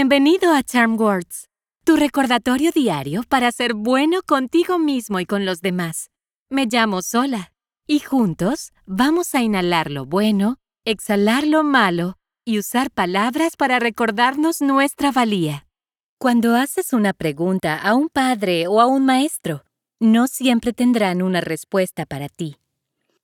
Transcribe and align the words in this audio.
Bienvenido 0.00 0.54
a 0.54 0.62
Charm 0.62 0.98
Words, 0.98 1.50
tu 1.84 1.94
recordatorio 1.94 2.70
diario 2.72 3.22
para 3.28 3.52
ser 3.52 3.74
bueno 3.74 4.22
contigo 4.22 4.78
mismo 4.78 5.20
y 5.20 5.26
con 5.26 5.44
los 5.44 5.60
demás. 5.60 6.08
Me 6.48 6.64
llamo 6.64 7.02
Sola 7.02 7.52
y 7.86 7.98
juntos 7.98 8.72
vamos 8.86 9.34
a 9.34 9.42
inhalar 9.42 9.90
lo 9.90 10.06
bueno, 10.06 10.56
exhalar 10.86 11.46
lo 11.46 11.64
malo 11.64 12.16
y 12.46 12.58
usar 12.58 12.90
palabras 12.90 13.56
para 13.56 13.78
recordarnos 13.78 14.62
nuestra 14.62 15.12
valía. 15.12 15.66
Cuando 16.16 16.56
haces 16.56 16.94
una 16.94 17.12
pregunta 17.12 17.76
a 17.76 17.94
un 17.94 18.08
padre 18.08 18.68
o 18.68 18.80
a 18.80 18.86
un 18.86 19.04
maestro, 19.04 19.66
no 19.98 20.28
siempre 20.28 20.72
tendrán 20.72 21.20
una 21.20 21.42
respuesta 21.42 22.06
para 22.06 22.30
ti. 22.30 22.56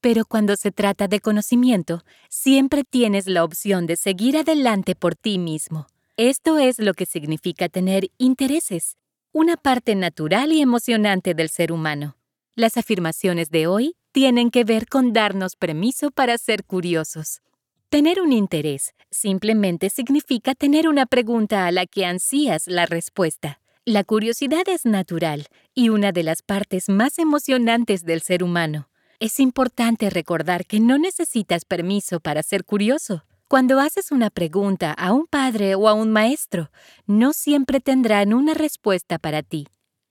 Pero 0.00 0.24
cuando 0.24 0.56
se 0.56 0.72
trata 0.72 1.06
de 1.06 1.20
conocimiento, 1.20 2.02
siempre 2.28 2.82
tienes 2.82 3.28
la 3.28 3.44
opción 3.44 3.86
de 3.86 3.94
seguir 3.94 4.36
adelante 4.36 4.96
por 4.96 5.14
ti 5.14 5.38
mismo. 5.38 5.86
Esto 6.16 6.60
es 6.60 6.78
lo 6.78 6.94
que 6.94 7.06
significa 7.06 7.68
tener 7.68 8.08
intereses, 8.18 8.98
una 9.32 9.56
parte 9.56 9.96
natural 9.96 10.52
y 10.52 10.60
emocionante 10.60 11.34
del 11.34 11.48
ser 11.48 11.72
humano. 11.72 12.16
Las 12.54 12.76
afirmaciones 12.76 13.50
de 13.50 13.66
hoy 13.66 13.96
tienen 14.12 14.52
que 14.52 14.62
ver 14.62 14.86
con 14.86 15.12
darnos 15.12 15.56
permiso 15.56 16.12
para 16.12 16.38
ser 16.38 16.62
curiosos. 16.62 17.42
Tener 17.88 18.20
un 18.20 18.32
interés 18.32 18.94
simplemente 19.10 19.90
significa 19.90 20.54
tener 20.54 20.86
una 20.86 21.06
pregunta 21.06 21.66
a 21.66 21.72
la 21.72 21.84
que 21.84 22.06
ansías 22.06 22.68
la 22.68 22.86
respuesta. 22.86 23.60
La 23.84 24.04
curiosidad 24.04 24.68
es 24.68 24.84
natural 24.84 25.48
y 25.74 25.88
una 25.88 26.12
de 26.12 26.22
las 26.22 26.42
partes 26.42 26.88
más 26.88 27.18
emocionantes 27.18 28.04
del 28.04 28.22
ser 28.22 28.44
humano. 28.44 28.88
Es 29.18 29.40
importante 29.40 30.10
recordar 30.10 30.64
que 30.64 30.78
no 30.78 30.96
necesitas 30.96 31.64
permiso 31.64 32.20
para 32.20 32.44
ser 32.44 32.64
curioso. 32.64 33.24
Cuando 33.48 33.78
haces 33.78 34.10
una 34.10 34.30
pregunta 34.30 34.92
a 34.92 35.12
un 35.12 35.26
padre 35.26 35.74
o 35.74 35.88
a 35.88 35.92
un 35.92 36.10
maestro, 36.10 36.70
no 37.06 37.34
siempre 37.34 37.78
tendrán 37.78 38.32
una 38.32 38.54
respuesta 38.54 39.18
para 39.18 39.42
ti. 39.42 39.68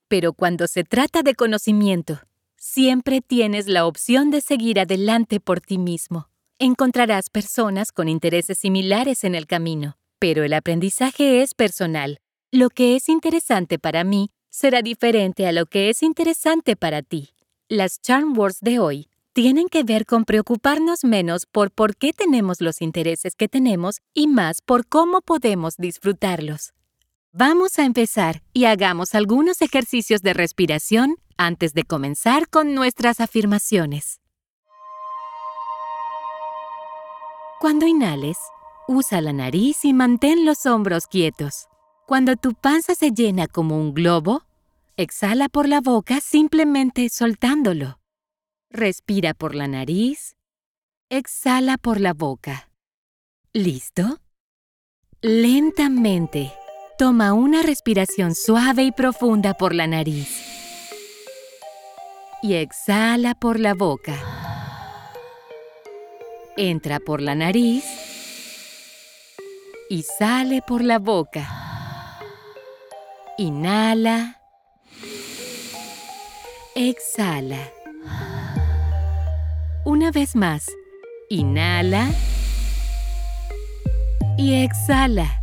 Pero 0.07 0.33
cuando 0.33 0.67
se 0.67 0.83
trata 0.83 1.23
de 1.23 1.33
conocimiento, 1.33 2.19
siempre 2.55 3.21
tienes 3.21 3.67
la 3.67 3.87
opción 3.87 4.29
de 4.29 4.39
seguir 4.39 4.79
adelante 4.79 5.39
por 5.39 5.61
ti 5.61 5.79
mismo. 5.79 6.29
Encontrarás 6.59 7.31
personas 7.31 7.91
con 7.91 8.07
intereses 8.07 8.59
similares 8.59 9.23
en 9.23 9.33
el 9.33 9.47
camino, 9.47 9.97
pero 10.19 10.43
el 10.43 10.53
aprendizaje 10.53 11.41
es 11.41 11.55
personal. 11.55 12.19
Lo 12.51 12.69
que 12.69 12.95
es 12.95 13.09
interesante 13.09 13.79
para 13.79 14.03
mí 14.03 14.29
será 14.51 14.83
diferente 14.83 15.47
a 15.47 15.51
lo 15.51 15.65
que 15.65 15.89
es 15.89 16.03
interesante 16.03 16.75
para 16.75 17.01
ti. 17.01 17.31
Las 17.67 17.99
charm 17.99 18.37
words 18.37 18.59
de 18.61 18.77
hoy 18.77 19.09
tienen 19.33 19.67
que 19.67 19.83
ver 19.83 20.05
con 20.05 20.25
preocuparnos 20.25 21.03
menos 21.03 21.47
por 21.47 21.71
por 21.71 21.95
qué 21.95 22.13
tenemos 22.13 22.61
los 22.61 22.81
intereses 22.81 23.35
que 23.35 23.47
tenemos 23.47 23.99
y 24.13 24.27
más 24.27 24.61
por 24.61 24.87
cómo 24.87 25.21
podemos 25.21 25.75
disfrutarlos. 25.77 26.73
Vamos 27.31 27.79
a 27.79 27.85
empezar 27.85 28.43
y 28.53 28.65
hagamos 28.65 29.15
algunos 29.15 29.63
ejercicios 29.63 30.21
de 30.21 30.33
respiración 30.33 31.15
antes 31.35 31.73
de 31.73 31.83
comenzar 31.83 32.47
con 32.47 32.75
nuestras 32.75 33.19
afirmaciones. 33.19 34.19
Cuando 37.59 37.87
inhales, 37.87 38.37
usa 38.87 39.19
la 39.19 39.33
nariz 39.33 39.83
y 39.83 39.93
mantén 39.93 40.45
los 40.45 40.67
hombros 40.67 41.07
quietos. 41.07 41.67
Cuando 42.05 42.35
tu 42.35 42.53
panza 42.53 42.93
se 42.93 43.11
llena 43.11 43.47
como 43.47 43.79
un 43.79 43.95
globo, 43.95 44.43
exhala 44.95 45.49
por 45.49 45.67
la 45.67 45.81
boca 45.81 46.19
simplemente 46.19 47.09
soltándolo. 47.09 48.02
Respira 48.75 49.35
por 49.35 49.53
la 49.53 49.67
nariz. 49.67 50.35
Exhala 51.11 51.77
por 51.77 52.01
la 52.01 52.13
boca. 52.13 52.71
¿Listo? 53.53 54.17
Lentamente, 55.21 56.51
toma 56.97 57.33
una 57.33 57.61
respiración 57.61 58.33
suave 58.33 58.81
y 58.81 58.91
profunda 58.91 59.53
por 59.53 59.75
la 59.75 59.85
nariz. 59.85 60.27
Y 62.41 62.55
exhala 62.55 63.35
por 63.35 63.59
la 63.59 63.75
boca. 63.75 64.15
Entra 66.57 66.99
por 66.99 67.21
la 67.21 67.35
nariz 67.35 67.85
y 69.87 70.01
sale 70.01 70.63
por 70.63 70.83
la 70.83 70.97
boca. 70.97 72.17
Inhala. 73.37 74.41
Exhala. 76.73 77.82
Una 80.03 80.11
vez 80.11 80.35
más, 80.35 80.69
inhala 81.29 82.11
y 84.37 84.55
exhala. 84.55 85.41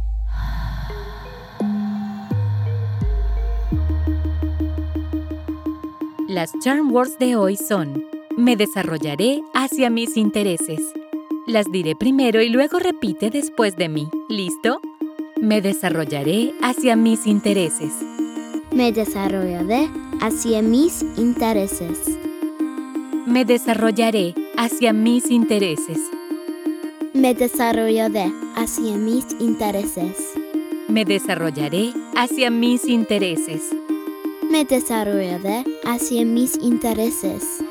Las 6.29 6.53
charm 6.63 6.93
words 6.93 7.19
de 7.19 7.37
hoy 7.37 7.57
son, 7.57 8.05
me 8.37 8.55
desarrollaré 8.57 9.41
hacia 9.55 9.89
mis 9.89 10.19
intereses. 10.19 10.83
Las 11.47 11.65
diré 11.73 11.97
primero 11.97 12.43
y 12.43 12.51
luego 12.51 12.81
repite 12.81 13.31
después 13.31 13.77
de 13.77 13.89
mí. 13.89 14.11
¿Listo? 14.29 14.83
Me 15.41 15.63
desarrollaré 15.63 16.53
hacia 16.61 16.97
mis 16.97 17.27
intereses. 17.27 17.95
Me 18.75 18.93
desarrollaré 18.93 19.89
hacia 20.21 20.61
mis 20.61 21.01
intereses 21.17 22.21
me 23.31 23.45
desarrollaré 23.45 24.35
hacia 24.61 24.93
mis 24.93 25.31
intereses. 25.31 25.99
Me 27.15 27.33
desarrollaré 27.33 28.31
hacia 28.55 28.99
mis 28.99 29.25
intereses. 29.41 30.19
Me 30.87 31.07
desarrollaré 31.07 31.95
hacia 32.15 32.51
mis 32.51 32.85
intereses. 32.85 33.71
Me 34.51 34.67
desarrollaré 34.67 35.65
hacia 35.87 36.27
mis 36.27 36.59
intereses. 36.59 37.65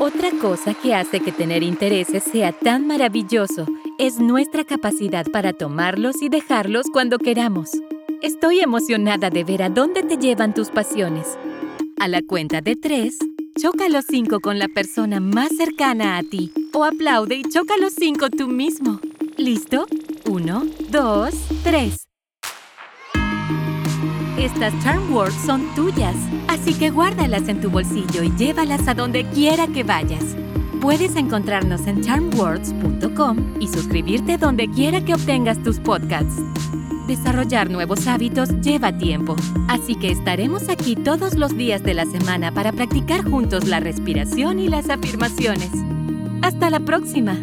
Otra 0.00 0.32
cosa 0.40 0.74
que 0.74 0.96
hace 0.96 1.20
que 1.20 1.30
tener 1.30 1.62
intereses 1.62 2.24
sea 2.24 2.50
tan 2.50 2.88
maravilloso 2.88 3.64
es 3.96 4.18
nuestra 4.18 4.64
capacidad 4.64 5.24
para 5.30 5.52
tomarlos 5.52 6.20
y 6.20 6.30
dejarlos 6.30 6.86
cuando 6.92 7.16
queramos. 7.18 7.70
Estoy 8.22 8.58
emocionada 8.58 9.30
de 9.30 9.44
ver 9.44 9.62
a 9.62 9.70
dónde 9.70 10.02
te 10.02 10.16
llevan 10.16 10.52
tus 10.52 10.70
pasiones. 10.70 11.38
A 12.00 12.08
la 12.08 12.22
cuenta 12.22 12.60
de 12.60 12.74
tres, 12.74 13.18
Choca 13.60 13.88
los 13.88 14.04
cinco 14.08 14.38
con 14.38 14.60
la 14.60 14.68
persona 14.68 15.18
más 15.18 15.48
cercana 15.56 16.16
a 16.16 16.22
ti 16.22 16.52
o 16.72 16.84
aplaude 16.84 17.34
y 17.34 17.42
choca 17.42 17.76
los 17.76 17.92
cinco 17.92 18.30
tú 18.30 18.46
mismo. 18.46 19.00
¿Listo? 19.36 19.84
Uno, 20.30 20.64
dos, 20.90 21.34
tres. 21.64 22.06
Estas 24.38 24.72
charm 24.84 25.12
words 25.12 25.34
son 25.44 25.74
tuyas, 25.74 26.14
así 26.46 26.72
que 26.72 26.90
guárdalas 26.90 27.48
en 27.48 27.60
tu 27.60 27.68
bolsillo 27.68 28.22
y 28.22 28.30
llévalas 28.36 28.86
a 28.86 28.94
donde 28.94 29.24
quiera 29.24 29.66
que 29.66 29.82
vayas. 29.82 30.36
Puedes 30.80 31.16
encontrarnos 31.16 31.88
en 31.88 32.00
charmwords.com 32.02 33.56
y 33.58 33.66
suscribirte 33.66 34.38
donde 34.38 34.68
quiera 34.70 35.04
que 35.04 35.14
obtengas 35.14 35.60
tus 35.64 35.80
podcasts. 35.80 36.40
Desarrollar 37.08 37.70
nuevos 37.70 38.06
hábitos 38.06 38.50
lleva 38.60 38.92
tiempo, 38.98 39.34
así 39.66 39.94
que 39.94 40.10
estaremos 40.10 40.68
aquí 40.68 40.94
todos 40.94 41.36
los 41.36 41.56
días 41.56 41.82
de 41.82 41.94
la 41.94 42.04
semana 42.04 42.52
para 42.52 42.70
practicar 42.70 43.24
juntos 43.24 43.66
la 43.66 43.80
respiración 43.80 44.58
y 44.58 44.68
las 44.68 44.90
afirmaciones. 44.90 45.70
Hasta 46.42 46.68
la 46.68 46.80
próxima. 46.80 47.38